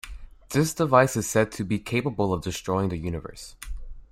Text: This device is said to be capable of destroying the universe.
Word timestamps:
This 0.49 0.73
device 0.73 1.15
is 1.15 1.29
said 1.29 1.51
to 1.51 1.63
be 1.63 1.77
capable 1.77 2.33
of 2.33 2.41
destroying 2.41 2.89
the 2.89 2.97
universe. 2.97 3.55